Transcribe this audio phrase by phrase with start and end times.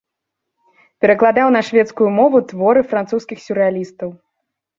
[1.03, 4.09] Перакладаў на шведскую мову творы французскіх сюррэалістаў.